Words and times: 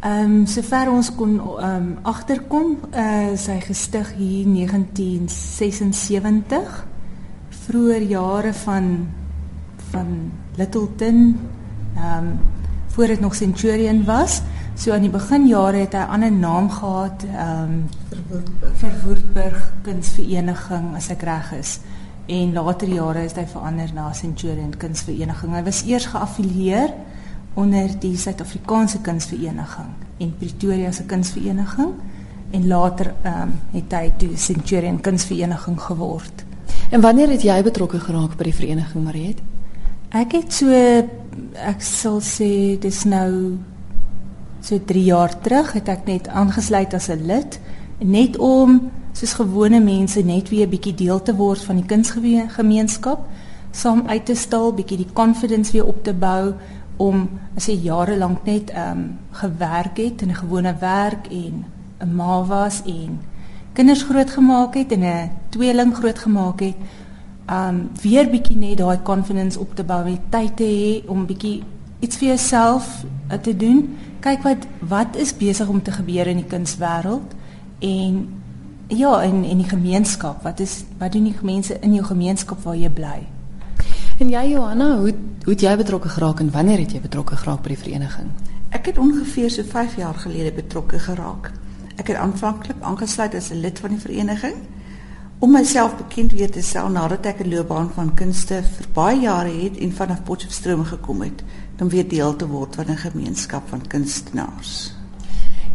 Ehm 0.00 0.24
um, 0.24 0.46
sover 0.48 0.88
ons 0.88 1.12
kon 1.12 1.36
ehm 1.36 1.76
um, 1.76 2.00
agterkom, 2.08 2.80
uh, 2.96 3.36
sy 3.36 3.60
gestig 3.60 4.16
hier 4.16 4.48
1976 4.48 6.88
vroeër 7.66 8.06
jare 8.08 8.54
van 8.62 9.12
van 9.90 10.32
Littleton 10.56 11.36
ehm 11.96 12.16
um, 12.16 12.38
voor 12.86 13.06
dit 13.06 13.20
nog 13.20 13.34
Centurion 13.34 14.04
was. 14.04 14.42
So 14.74 14.92
aan 14.92 15.04
die 15.04 15.10
beginjare 15.10 15.76
het 15.76 15.92
hy 15.92 15.98
'n 16.00 16.08
ander 16.16 16.32
naam 16.32 16.70
gehad, 16.70 17.24
ehm 17.24 17.62
um, 17.62 17.88
Verwoerdburg 18.74 19.72
Kunsvereniging 19.82 20.96
as 20.96 21.10
ek 21.10 21.22
reg 21.22 21.52
is. 21.52 21.80
En 22.26 22.52
later 22.52 22.88
jare 22.88 23.24
is 23.24 23.32
hy 23.32 23.46
verander 23.46 23.90
na 23.94 24.12
Centurion 24.12 24.76
Kunsvereniging. 24.76 25.52
Hy 25.52 25.62
was 25.62 25.84
eers 25.84 26.06
geaffilieer 26.06 26.90
onder 27.54 27.90
die 28.00 28.16
Suid-Afrikaanse 28.16 29.00
Kunsvereniging 29.00 29.88
en 30.18 30.34
Pretoria 30.38 30.92
se 30.92 31.04
Kunsvereniging 31.04 31.94
en 32.50 32.66
later 32.66 33.14
ehm 33.22 33.42
um, 33.42 33.52
het 33.72 33.92
hy 33.92 34.12
toe 34.18 34.36
Centurion 34.36 35.00
Kunsvereniging 35.00 35.80
geword. 35.80 36.44
En 36.90 37.00
wanneer 37.00 37.30
het 37.30 37.42
jy 37.42 37.62
betrokke 37.62 38.00
geraak 38.00 38.36
by 38.36 38.44
die 38.44 38.54
vereniging 38.54 39.04
Mariet? 39.04 39.42
Ek 40.10 40.32
het 40.34 40.52
so 40.52 40.70
ek 40.70 41.82
sal 41.82 42.18
sê 42.20 42.78
dis 42.82 43.04
nou 43.04 43.58
so 44.60 44.78
3 44.86 45.04
jaar 45.04 45.36
terug 45.40 45.72
het 45.72 45.88
ek 45.88 46.06
net 46.06 46.28
aangesluit 46.28 46.94
as 46.94 47.08
'n 47.08 47.26
lid 47.26 47.60
net 47.98 48.36
om 48.38 48.90
soos 49.12 49.34
gewone 49.34 49.80
mense 49.80 50.22
net 50.22 50.48
weer 50.48 50.66
'n 50.66 50.70
bietjie 50.70 50.94
deel 50.94 51.22
te 51.22 51.34
word 51.34 51.62
van 51.64 51.76
die 51.76 51.86
kunsgemeenskap, 51.86 53.20
saam 53.70 54.02
uit 54.06 54.24
te 54.24 54.34
stal, 54.34 54.72
bietjie 54.72 54.96
die 54.96 55.12
confidence 55.12 55.72
weer 55.72 55.86
op 55.86 56.04
te 56.04 56.14
bou 56.14 56.54
om 57.00 57.26
as 57.56 57.66
jy 57.70 57.78
jare 57.88 58.16
lank 58.20 58.44
net 58.44 58.70
ehm 58.70 58.98
um, 58.98 59.18
gewerk 59.42 59.96
het 59.96 60.22
in 60.22 60.30
'n 60.30 60.42
gewone 60.42 60.74
werk 60.80 61.26
en 61.30 61.64
'n 62.04 62.14
ma 62.14 62.44
was 62.44 62.82
en 62.84 63.20
kinders 63.72 64.02
grootgemaak 64.02 64.74
het 64.74 64.92
en 64.92 65.04
'n 65.04 65.30
tweeling 65.48 65.94
grootgemaak 65.94 66.60
het 66.60 66.76
um 67.50 67.90
weer 68.02 68.28
bietjie 68.30 68.56
net 68.56 68.78
daai 68.78 69.02
confidence 69.02 69.58
op 69.58 69.74
te 69.74 69.84
bou, 69.84 70.04
net 70.04 70.30
tyd 70.30 70.56
te 70.56 70.64
hê 70.64 71.08
om 71.10 71.26
bietjie 71.26 71.62
iets 72.00 72.20
vir 72.20 72.28
jouself 72.28 73.04
uh, 73.04 73.38
te 73.42 73.56
doen. 73.56 73.96
Kyk 74.20 74.44
wat 74.46 74.66
wat 74.88 75.16
is 75.16 75.34
besig 75.36 75.68
om 75.68 75.82
te 75.82 75.92
gebeur 75.92 76.26
in 76.26 76.42
die 76.42 76.50
kunswêreld 76.50 77.34
en 77.78 78.28
ja, 78.86 79.22
in 79.22 79.44
in 79.44 79.58
die 79.58 79.68
gemeenskap. 79.68 80.42
Wat 80.42 80.60
is 80.60 80.84
wat 80.98 81.12
doen 81.12 81.24
die 81.24 81.36
mense 81.42 81.78
in 81.80 81.94
jou 81.94 82.04
gemeenskap 82.04 82.62
waar 82.62 82.76
jy 82.76 82.90
bly? 82.90 83.18
En 84.20 84.28
jy 84.28 84.50
Johanna, 84.50 84.98
hoe 85.00 85.14
hoe 85.46 85.52
het 85.54 85.62
jy 85.64 85.70
betrokke 85.80 86.10
geraak 86.12 86.42
en 86.42 86.50
wanneer 86.52 86.82
het 86.82 86.90
jy 86.92 86.98
betrokke 87.00 87.38
geraak 87.40 87.62
by 87.64 87.70
die 87.72 87.78
vereniging? 87.80 88.26
Ek 88.76 88.90
het 88.90 88.98
ongeveer 89.00 89.48
so 89.54 89.64
5 89.64 89.94
jaar 89.96 90.18
gelede 90.20 90.52
betrokke 90.58 91.00
geraak. 91.00 91.48
Ek 91.96 92.12
het 92.12 92.20
aanvanklik 92.20 92.84
aangesluit 92.84 93.34
as 93.34 93.48
'n 93.50 93.62
lid 93.64 93.80
van 93.80 93.96
die 93.96 94.02
vereniging 94.02 94.60
om 95.38 95.50
myself 95.52 95.96
bekend 95.96 96.32
weer 96.32 96.50
te 96.50 96.60
stel 96.62 96.88
nadat 96.88 97.26
ek 97.26 97.40
'n 97.40 97.48
loopbaan 97.48 97.90
van 97.96 98.14
kunste 98.14 98.62
vir 98.62 98.86
baie 98.92 99.20
jare 99.20 99.56
het 99.62 99.78
en 99.78 99.92
vanaf 99.92 100.22
Potchefstroom 100.22 100.84
gekom 100.84 101.22
het 101.22 101.42
om 101.80 101.88
weer 101.88 102.08
deel 102.08 102.36
te 102.36 102.46
word 102.46 102.74
van 102.74 102.90
'n 102.90 102.96
gemeenskap 102.96 103.68
van 103.68 103.86
kunstenaars. 103.86 104.99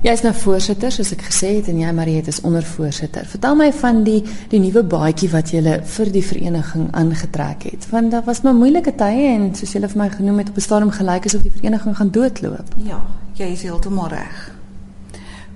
Jy 0.04 0.12
is 0.12 0.22
nou 0.22 0.34
voorsitter, 0.38 0.92
soos 0.92 1.12
ek 1.16 1.24
gesê 1.30 1.56
het 1.56 1.68
en 1.72 1.80
jy 1.80 1.92
Mariet 1.96 2.28
is 2.28 2.42
ondervoorsitter. 2.46 3.26
Vertel 3.26 3.56
my 3.58 3.72
van 3.74 4.04
die 4.06 4.20
die 4.52 4.60
nuwe 4.60 4.84
baadjie 4.84 5.30
wat 5.32 5.54
jy 5.56 5.62
vir 5.96 6.12
die 6.12 6.24
vereniging 6.24 6.90
aangetrek 6.92 7.64
het. 7.72 7.88
Want 7.90 8.12
daar 8.12 8.26
was 8.28 8.42
maar 8.42 8.54
moeilike 8.54 8.94
tye 8.96 9.32
en 9.32 9.56
soos 9.56 9.74
jy 9.74 9.82
vir 9.82 9.98
my 9.98 10.10
genoem 10.10 10.44
het 10.44 10.50
op 10.50 10.58
'n 10.58 10.62
stadium 10.62 10.92
gelyk 10.92 11.26
asof 11.26 11.42
die 11.42 11.52
vereniging 11.52 11.96
gaan 11.98 12.12
doodloop. 12.12 12.76
Ja, 12.76 13.02
jy 13.34 13.46
is 13.46 13.62
heeltemal 13.62 14.08
reg. 14.08 14.52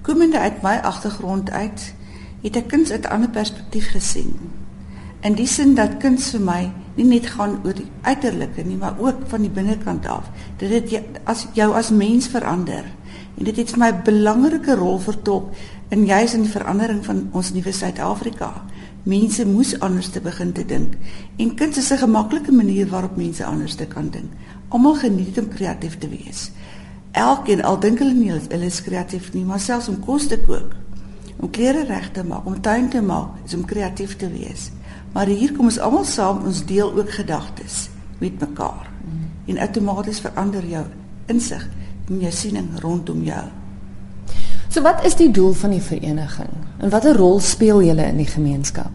Komende 0.02 0.40
uit 0.40 0.62
my 0.62 0.80
agtergrond 0.82 1.52
uit 1.52 1.94
het 2.42 2.56
ek 2.56 2.68
kuns 2.68 2.92
uit 2.92 3.04
'n 3.04 3.12
ander 3.12 3.30
perspektief 3.30 3.92
gesien. 3.92 4.34
In 5.22 5.36
die 5.36 5.48
sin 5.48 5.76
dat 5.76 5.98
kuns 5.98 6.30
vir 6.30 6.42
my 6.42 6.72
nie 6.96 7.06
net 7.06 7.26
gaan 7.26 7.60
oor 7.64 7.74
die 7.74 7.92
uiterlike 8.02 8.64
nie, 8.64 8.76
maar 8.76 8.96
ook 8.98 9.16
van 9.28 9.42
die 9.42 9.50
binnekant 9.50 10.08
af. 10.08 10.30
Dit 10.58 10.72
het 10.72 11.02
as 11.24 11.48
jou 11.54 11.74
as 11.76 11.90
mens 11.90 12.28
verander. 12.28 12.84
En 13.40 13.46
dit 13.48 13.56
het 13.56 13.70
vir 13.72 13.80
my 13.80 13.90
'n 13.92 14.04
belangrike 14.04 14.76
rol 14.76 15.00
vertolk 15.00 15.54
in 15.90 16.06
juis 16.06 16.34
in 16.34 16.42
die 16.42 16.52
verandering 16.52 17.06
van 17.06 17.30
ons 17.32 17.54
nuwe 17.54 17.72
Suid-Afrika. 17.72 18.66
Mense 19.04 19.46
moes 19.48 19.80
anders 19.80 20.10
te 20.10 20.22
begin 20.22 20.52
te 20.52 20.66
dink. 20.66 20.94
En 21.38 21.56
kuns 21.56 21.78
is 21.78 21.92
'n 21.92 21.98
gemaklike 21.98 22.52
manier 22.52 22.88
waarop 22.88 23.16
mense 23.16 23.46
anders 23.46 23.76
te 23.76 23.86
kan 23.86 24.10
dink. 24.10 24.32
Almal 24.68 24.96
geniet 24.96 25.40
om 25.40 25.48
kreatief 25.48 25.98
te 25.98 26.10
wees. 26.10 26.52
Elkeen 27.12 27.64
al 27.64 27.80
dink 27.80 28.00
hulle 28.00 28.14
nie 28.14 28.32
hulle 28.32 28.66
is 28.66 28.84
kreatief 28.84 29.34
nie, 29.34 29.46
maar 29.46 29.60
selfs 29.60 29.88
om 29.88 30.00
kos 30.00 30.28
te 30.28 30.40
kook 30.40 30.76
om 31.40 31.50
klere 31.50 31.86
reg 31.88 32.12
te 32.12 32.24
maak, 32.24 32.46
om 32.46 32.62
tuin 32.62 32.90
te 32.90 33.02
maak, 33.02 33.38
is 33.46 33.54
om 33.56 33.66
kreatief 33.66 34.16
te 34.20 34.30
wees. 34.32 34.70
Maar 35.14 35.32
hier 35.32 35.54
kom 35.56 35.70
ons 35.72 35.80
almal 35.80 36.06
saam, 36.06 36.44
ons 36.46 36.66
deel 36.66 36.92
ook 36.98 37.12
gedagtes 37.12 37.88
met 38.20 38.40
mekaar. 38.40 38.90
En 39.46 39.58
outomaties 39.58 40.20
verander 40.20 40.66
jou 40.66 40.86
insig 41.26 41.68
en 42.10 42.20
jou 42.20 42.32
siening 42.32 42.70
rondom 42.82 43.24
jou. 43.24 43.44
So 44.70 44.82
wat 44.82 45.06
is 45.06 45.16
die 45.16 45.32
doel 45.32 45.54
van 45.54 45.70
die 45.70 45.82
vereniging? 45.82 46.50
En 46.78 46.90
watter 46.90 47.18
rol 47.18 47.40
speel 47.40 47.82
julle 47.84 48.06
in 48.06 48.18
die 48.22 48.30
gemeenskap? 48.30 48.92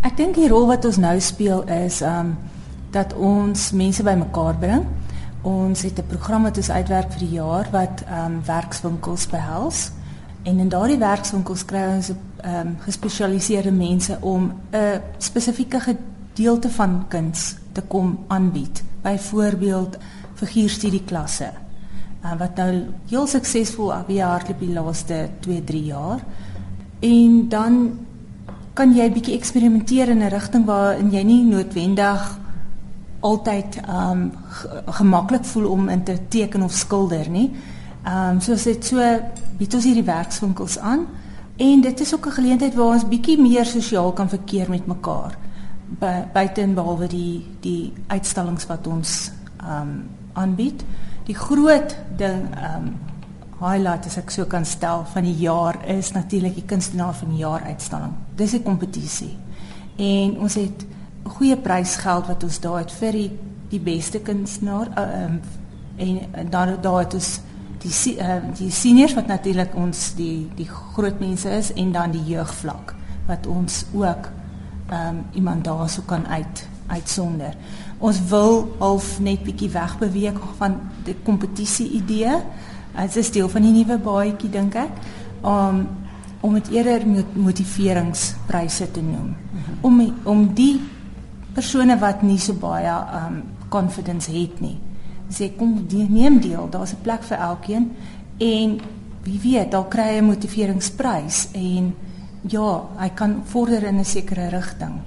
Ek 0.00 0.16
dink 0.16 0.38
die 0.38 0.48
rol 0.48 0.66
wat 0.66 0.84
ons 0.84 0.96
nou 0.96 1.16
speel 1.20 1.64
is 1.68 2.00
um 2.00 2.36
dat 2.94 3.12
ons 3.14 3.72
mense 3.76 4.02
bymekaar 4.02 4.56
bring. 4.60 4.86
Ons 5.42 5.82
het 5.82 5.98
'n 5.98 6.06
program 6.08 6.42
wat 6.42 6.56
ons 6.56 6.70
uitwerk 6.70 7.12
vir 7.12 7.20
die 7.20 7.34
jaar 7.36 7.68
wat 7.70 8.04
um 8.08 8.40
werkswinkels 8.46 9.26
behels. 9.26 9.90
En 10.42 10.58
in 10.58 10.68
daardie 10.68 10.98
werkswinkels 10.98 11.64
kry 11.64 11.84
ons 11.96 12.10
ehm 12.10 12.66
um, 12.66 12.76
gespesialiseerde 12.80 13.72
mense 13.72 14.18
om 14.20 14.52
'n 14.72 15.00
spesifieke 15.18 15.80
gedeelte 15.80 16.70
van 16.70 17.04
kuns 17.08 17.56
te 17.72 17.82
kom 17.82 18.18
aanbied. 18.26 18.82
Byvoorbeeld 19.02 19.96
figuurstudieklasse. 20.34 21.65
Uh, 22.26 22.32
wat 22.38 22.56
nou 22.58 22.70
heel 23.06 23.26
suksesvol 23.26 23.92
afhardloop 23.94 24.58
die 24.60 24.72
laaste 24.72 25.28
2-3 25.46 25.82
jaar. 25.86 26.24
En 27.00 27.48
dan 27.48 27.98
kan 28.74 28.94
jy 28.96 29.06
bietjie 29.12 29.36
eksperimenteer 29.36 30.08
in 30.08 30.24
'n 30.24 30.32
rigting 30.32 30.64
waarin 30.66 31.10
jy 31.12 31.22
nie 31.22 31.44
noodwendig 31.44 32.38
altyd 33.20 33.78
ehm 33.86 34.10
um, 34.10 34.32
gemaklik 34.86 35.44
voel 35.44 35.70
om 35.70 35.88
in 35.88 36.02
te 36.02 36.18
teken 36.28 36.62
of 36.62 36.72
skilder 36.72 37.30
nie. 37.30 37.50
Ehm 38.04 38.34
um, 38.34 38.40
so 38.40 38.52
as 38.52 38.64
dit 38.64 38.84
so 38.84 38.98
bied 39.58 39.74
ons 39.74 39.84
hierdie 39.84 40.04
werkswinkels 40.04 40.78
aan 40.78 41.06
en 41.56 41.80
dit 41.80 42.00
is 42.00 42.14
ook 42.14 42.26
'n 42.26 42.38
geleentheid 42.38 42.74
waar 42.74 42.94
ons 42.94 43.08
bietjie 43.08 43.40
meer 43.40 43.64
sosiaal 43.64 44.12
kan 44.12 44.28
verkeer 44.28 44.70
met 44.70 44.86
mekaar. 44.86 45.38
Buite 46.32 46.60
en 46.60 46.74
behalwe 46.74 47.06
die 47.06 47.46
die 47.60 47.92
uitstallings 48.06 48.66
wat 48.66 48.86
ons 48.86 49.30
ehm 49.60 49.80
um, 49.80 50.08
aanbied. 50.32 50.84
Die 51.26 51.34
groot 51.34 51.96
ding 52.16 52.48
ehm 52.54 52.86
um, 52.86 52.94
highlight 53.56 54.04
as 54.04 54.18
ek 54.20 54.30
so 54.30 54.44
kan 54.44 54.66
stel 54.68 55.06
van 55.14 55.24
die 55.24 55.38
jaar 55.40 55.78
is 55.88 56.10
natuurlik 56.12 56.58
die 56.58 56.66
kunstenaar 56.68 57.14
van 57.16 57.30
die 57.32 57.38
jaar 57.40 57.62
uitstalling. 57.64 58.12
Dis 58.36 58.52
'n 58.52 58.62
kompetisie. 58.62 59.36
En 59.96 60.38
ons 60.38 60.54
het 60.54 60.84
goeie 61.24 61.56
prysgeld 61.56 62.26
wat 62.26 62.42
ons 62.42 62.60
daar 62.60 62.78
het 62.78 62.92
vir 62.92 63.12
die 63.12 63.30
die 63.68 63.80
beste 63.80 64.20
kunstenaar 64.20 64.88
uh, 64.98 65.24
um, 65.24 65.40
en 65.96 66.50
dan 66.50 66.76
daar 66.80 66.98
het 66.98 67.14
ons 67.14 67.40
die 67.82 68.16
uh, 68.18 68.36
die 68.58 68.70
seniors 68.70 69.14
wat 69.14 69.26
natuurlik 69.26 69.74
ons 69.74 70.14
die 70.14 70.48
die 70.54 70.68
groot 70.68 71.18
mense 71.20 71.50
is 71.50 71.72
en 71.72 71.92
dan 71.92 72.10
die 72.10 72.24
jeugvlak 72.24 72.94
wat 73.26 73.46
ons 73.46 73.84
ook 73.94 74.30
ehm 74.88 75.08
um, 75.08 75.24
iemand 75.32 75.64
daarso 75.64 76.02
kan 76.06 76.26
uit 76.26 76.68
uitsonder. 76.86 77.54
Ons 77.98 78.20
wil 78.28 78.76
half 78.78 79.18
net 79.20 79.44
bietjie 79.44 79.70
wegbeweeg 79.70 80.40
van 80.58 80.80
die 81.04 81.16
kompetisie 81.24 81.90
idee. 81.90 82.40
Dit 82.96 83.16
is 83.16 83.30
deel 83.30 83.48
van 83.48 83.62
die 83.62 83.72
nuwe 83.72 83.98
baadjie 83.98 84.50
dink 84.50 84.74
ek. 84.74 84.92
Um 85.42 85.86
om 86.44 86.52
dit 86.54 86.68
eerder 86.76 87.02
motiveringspryse 87.34 88.90
te 88.92 89.00
noem. 89.02 89.32
Om 89.80 90.02
om 90.24 90.42
die 90.54 90.80
persone 91.54 91.96
wat 91.98 92.22
nie 92.22 92.38
so 92.38 92.54
baie 92.54 92.92
um 93.24 93.40
confidence 93.72 94.30
het 94.30 94.60
nie 94.60 94.76
sê 95.32 95.50
kom 95.56 95.86
die, 95.90 96.06
neem 96.08 96.40
deel, 96.40 96.68
daar's 96.70 96.92
'n 96.92 97.02
plek 97.02 97.22
vir 97.22 97.38
elkeen 97.38 97.90
en 98.38 98.80
wie 99.22 99.40
weet, 99.40 99.70
dalk 99.70 99.90
kry 99.90 100.14
hy 100.14 100.18
'n 100.18 100.24
motiveringsprys 100.24 101.48
en 101.52 101.94
ja, 102.48 102.82
hy 102.98 103.08
kan 103.08 103.42
vorder 103.44 103.82
in 103.82 103.98
'n 103.98 104.04
sekere 104.04 104.48
rigting. 104.48 105.00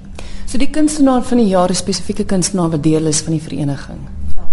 So 0.50 0.58
die 0.58 0.72
kunstenaar 0.74 1.22
van 1.22 1.38
die 1.38 1.52
jaar 1.52 1.70
is 1.70 1.78
spesifieke 1.84 2.24
kunstenaar 2.26 2.72
wat 2.74 2.82
deel 2.84 3.06
is 3.06 3.20
van 3.22 3.36
die 3.36 3.42
vereniging. 3.42 4.00
Ja. 4.36 4.48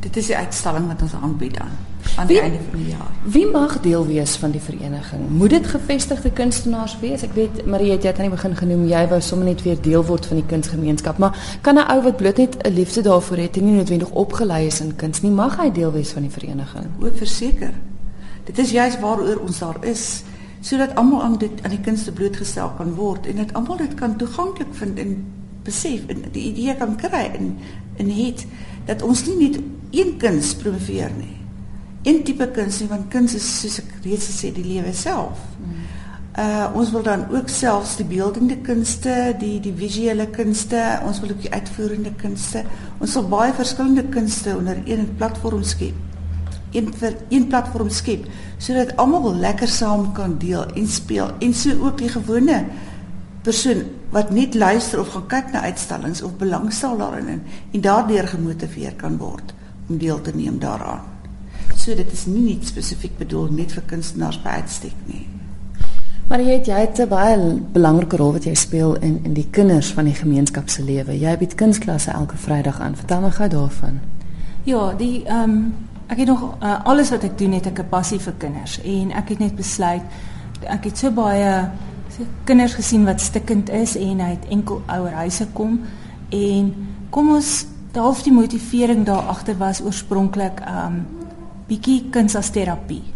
Dit 0.00 0.16
is 0.16 0.30
die 0.30 0.36
uitstalling 0.36 0.86
wat 0.88 1.02
ons 1.04 1.12
aanbied 1.20 1.58
aan 1.60 1.74
aan 2.16 2.26
die 2.26 2.38
einde 2.40 2.58
van 2.70 2.78
die 2.78 2.88
jaar. 2.94 3.10
Wie 3.22 3.44
mag 3.50 3.80
deel 3.80 4.06
wees 4.06 4.36
van 4.40 4.54
die 4.54 4.60
vereniging? 4.60 5.28
Moet 5.28 5.50
dit 5.50 5.66
gevestigde 5.66 6.30
kunstenaars 6.30 6.96
wees? 7.00 7.24
Ek 7.26 7.32
weet 7.36 7.64
Marie 7.68 7.90
het 7.92 8.04
jy 8.06 8.12
aan 8.14 8.28
die 8.28 8.32
begin 8.32 8.56
genoem 8.56 8.84
jy 8.88 9.04
wou 9.10 9.20
sommer 9.20 9.48
net 9.50 9.64
weer 9.66 9.80
deel 9.84 10.04
word 10.08 10.28
van 10.30 10.40
die 10.40 10.46
kunsgemeenskap, 10.48 11.18
maar 11.18 11.36
kan 11.60 11.76
'n 11.76 11.88
ou 11.92 12.02
wat 12.02 12.16
bloot 12.16 12.36
net 12.36 12.56
'n 12.64 12.72
liefde 12.72 13.02
daarvoor 13.02 13.36
het 13.36 13.56
en 13.56 13.64
nie 13.64 13.76
noodwendig 13.76 14.10
opgelei 14.10 14.66
is 14.66 14.80
in 14.80 14.96
kuns 14.96 15.22
nie, 15.22 15.30
mag 15.30 15.56
hy 15.56 15.70
deel 15.72 15.92
wees 15.92 16.12
van 16.12 16.22
die 16.22 16.30
vereniging? 16.30 16.86
O, 17.00 17.10
verseker. 17.14 17.72
dit 18.44 18.58
is 18.58 18.70
juist 18.70 19.00
waaroor 19.00 19.36
ons 19.36 19.58
daar 19.58 19.76
is 19.80 20.22
sodat 20.64 20.94
almal 21.00 21.22
aan 21.22 21.38
dit 21.38 21.62
aan 21.62 21.74
die 21.74 21.84
kunste 21.84 22.12
blootgestel 22.12 22.70
kan 22.78 22.94
word 22.96 23.26
en 23.28 23.42
dit 23.42 23.54
almal 23.58 23.76
dit 23.82 23.94
kan 24.00 24.16
toeganklik 24.16 24.72
vind 24.80 24.98
en 24.98 25.16
besef 25.64 26.06
en 26.12 26.24
die 26.32 26.48
idee 26.52 26.76
kan 26.80 26.96
kry 27.00 27.26
in 27.38 27.56
in 28.00 28.10
het 28.10 28.46
dat 28.88 29.02
ons 29.02 29.24
nie 29.26 29.36
net 29.42 29.58
een 29.94 30.16
kuns 30.18 30.54
promoveer 30.58 31.12
nie. 31.16 31.36
Een 32.02 32.22
tipe 32.24 32.48
kuns 32.52 32.80
nie 32.80 32.88
want 32.88 33.10
kuns 33.12 33.36
is 33.38 33.46
soos 33.60 33.78
ek 33.80 33.92
reeds 34.04 34.26
gesê 34.32 34.50
die 34.52 34.64
lewe 34.66 34.92
self. 34.96 35.44
Uh 36.34 36.66
ons 36.74 36.90
wil 36.90 37.04
dan 37.06 37.28
ook 37.30 37.48
selfs 37.48 37.96
die 38.00 38.08
beeldende 38.08 38.56
kunste, 38.66 39.36
die 39.38 39.60
die 39.62 39.74
visuele 39.78 40.26
kunste, 40.34 40.80
ons 41.06 41.20
wil 41.22 41.36
ook 41.36 41.44
die 41.44 41.52
uitvoerende 41.52 42.12
kunste. 42.18 42.64
Ons 42.98 43.14
wil 43.14 43.28
baie 43.28 43.54
verskillende 43.54 44.08
kunste 44.16 44.56
onder 44.56 44.80
een 44.84 45.06
platform 45.16 45.62
skep. 45.62 46.13
Een 46.74 46.90
vir 46.98 47.16
een 47.30 47.46
platform 47.46 47.90
skep 47.90 48.26
sodat 48.58 48.96
almal 48.98 49.34
lekker 49.38 49.70
saam 49.70 50.08
kan 50.12 50.38
deel 50.42 50.66
en 50.74 50.88
speel 50.90 51.30
en 51.38 51.54
so 51.54 51.76
ook 51.86 51.98
die 52.02 52.10
gewone 52.10 52.64
persoon 53.46 53.84
wat 54.10 54.30
net 54.30 54.54
luister 54.54 55.00
of 55.00 55.12
gaan 55.14 55.26
kyk 55.26 55.52
na 55.52 55.66
uitstallings 55.68 56.22
of 56.22 56.36
belangstel 56.40 56.96
daarin 56.98 57.28
en, 57.28 57.42
en 57.72 57.80
daardeur 57.80 58.28
gemotiveer 58.28 58.94
kan 59.00 59.18
word 59.20 59.54
om 59.88 59.98
deel 59.98 60.20
te 60.20 60.32
neem 60.34 60.58
daaraan. 60.58 61.04
So 61.76 61.94
dit 61.94 62.12
is 62.12 62.26
nie 62.26 62.42
net 62.54 62.66
spesifiek 62.66 63.18
bedoel 63.18 63.50
net 63.52 63.74
vir 63.76 63.84
kunstenaars 63.90 64.40
by 64.42 64.60
uitstek 64.64 64.96
nie. 65.10 65.26
Maar 66.28 66.40
jy 66.40 66.54
het 66.56 66.66
jy 66.66 66.78
het 66.80 67.00
'n 67.00 67.08
baie 67.08 67.60
belangrike 67.72 68.16
rol 68.16 68.32
wat 68.32 68.44
jy 68.44 68.54
speel 68.54 68.94
in 68.96 69.20
in 69.24 69.34
die 69.34 69.48
kinders 69.50 69.92
van 69.92 70.04
die 70.04 70.14
gemeenskap 70.14 70.68
se 70.68 70.82
lewe. 70.82 71.18
Jy 71.18 71.36
bied 71.38 71.54
kunsklasse 71.54 72.10
elke 72.10 72.36
Vrydag 72.36 72.80
aan. 72.80 72.96
Vertel 72.96 73.20
my 73.20 73.30
gou 73.30 73.48
daarvan. 73.48 74.00
Ja, 74.64 74.92
die 74.92 75.24
ehm 75.24 75.50
um, 75.50 75.74
ek 76.14 76.22
het 76.22 76.30
nog 76.30 76.44
uh, 76.46 76.76
alles 76.86 77.10
wat 77.10 77.26
ek 77.26 77.34
doen 77.38 77.56
het 77.58 77.66
ek 77.66 77.82
'n 77.82 77.90
passie 77.90 78.20
vir 78.22 78.34
kinders 78.38 78.78
en 78.82 79.10
ek 79.12 79.34
het 79.34 79.38
net 79.42 79.56
besluit 79.56 80.02
ek 80.62 80.84
het 80.84 80.98
so 80.98 81.10
baie 81.10 81.70
kinders 82.44 82.74
gesien 82.74 83.04
wat 83.04 83.20
stikkend 83.20 83.70
is 83.70 83.96
en 83.96 84.20
hy 84.20 84.30
het 84.36 84.46
enkel 84.48 84.82
ouer 84.86 85.12
huise 85.12 85.46
kom 85.52 85.80
en 86.30 86.74
kom 87.10 87.34
ons 87.34 87.66
half 87.94 88.22
die 88.22 88.32
motivering 88.32 89.04
daar 89.06 89.26
agter 89.34 89.58
was 89.58 89.82
oorspronklik 89.82 90.60
ehm 90.60 90.86
um, 90.86 91.06
bietjie 91.66 92.10
kuns 92.10 92.36
as 92.36 92.50
terapie 92.50 93.14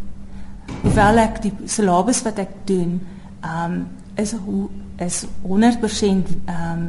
hoewel 0.83 1.21
ek 1.23 1.41
die 1.43 1.53
syllabus 1.71 2.23
wat 2.27 2.43
ek 2.45 2.59
doen, 2.69 2.99
ehm 3.43 3.79
um, 3.79 3.87
is 4.19 4.33
hoe 4.35 4.67
is 5.05 5.23
100% 5.47 6.33
ehm 6.50 6.62
um, 6.73 6.89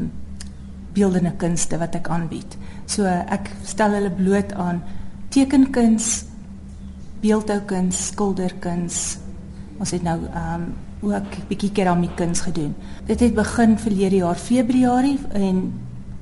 beeldende 0.93 1.31
kunste 1.37 1.77
wat 1.77 1.93
ek 1.95 2.07
aanbied. 2.09 2.55
So 2.89 3.05
ek 3.05 3.51
stel 3.63 3.93
hulle 3.93 4.09
bloot 4.09 4.55
aan 4.57 4.81
tekenkuns, 5.29 6.25
beeldhoukuns, 7.21 8.05
skilderkuns. 8.07 9.17
Ons 9.79 9.91
het 9.91 10.03
nou 10.03 10.19
ehm 10.25 10.61
um, 10.61 10.69
ook 11.01 11.47
bietjie 11.47 11.71
keramiekkuns 11.71 12.41
gedoen. 12.43 12.73
Dit 13.05 13.19
het 13.19 13.33
begin 13.33 13.77
verlede 13.79 14.15
jaar 14.15 14.35
Februarie 14.35 15.19
en 15.31 15.73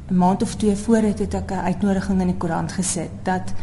'n 0.09 0.15
maand 0.15 0.42
of 0.42 0.56
twee 0.56 0.75
voor 0.75 0.98
het, 1.01 1.19
het 1.19 1.33
ek 1.33 1.51
'n 1.51 1.65
uitnodiging 1.65 2.21
in 2.21 2.27
die 2.27 2.38
koerant 2.38 2.71
gesit 2.71 3.09
dat 3.24 3.54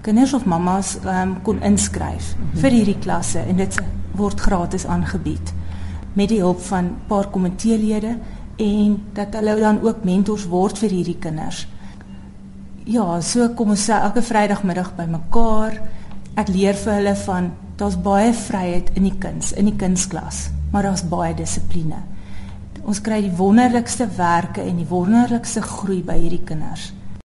kinders 0.00 0.32
of 0.34 0.44
mammas 0.44 0.98
um, 1.04 1.42
kon 1.42 1.62
inskryf 1.62 2.34
mm 2.36 2.42
-hmm. 2.50 2.60
vir 2.60 2.70
hierdie 2.70 2.98
klasse 2.98 3.38
en 3.38 3.56
dit 3.56 3.78
word 4.10 4.40
gratis 4.40 4.86
aangebied 4.86 5.52
met 6.12 6.28
die 6.28 6.40
hulp 6.40 6.60
van 6.60 6.96
paar 7.06 7.28
komiteelede 7.30 8.16
en 8.56 9.02
dat 9.12 9.34
hulle 9.34 9.60
dan 9.60 9.80
ook 9.82 10.04
mentors 10.04 10.46
word 10.46 10.78
vir 10.78 10.90
hierdie 10.90 11.18
kinders. 11.18 11.66
Ja, 12.82 13.20
so 13.22 13.48
kom 13.54 13.74
ons 13.76 13.88
elke 13.88 14.22
Vrydagmiddag 14.26 14.94
bymekaar. 14.96 15.76
Ek 16.34 16.48
leer 16.50 16.74
vir 16.74 16.96
hulle 16.96 17.12
van 17.26 17.52
daar's 17.78 17.98
baie 18.02 18.32
vryheid 18.34 18.90
in 18.98 19.06
die 19.06 19.18
kuns, 19.22 19.52
in 19.54 19.68
die 19.70 19.76
kunsklas, 19.78 20.48
maar 20.72 20.88
daar's 20.88 21.04
baie 21.06 21.34
dissipline. 21.38 22.00
Ons 22.82 22.98
kry 23.04 23.20
die 23.22 23.36
wonderlikste 23.38 24.08
werke 24.16 24.64
en 24.66 24.80
die 24.80 24.88
wonderlikste 24.88 25.62
groei 25.62 26.00
by 26.02 26.16
hierdie 26.18 26.42
kinders 26.48 26.90